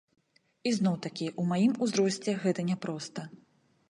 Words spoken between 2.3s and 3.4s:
гэта няпроста.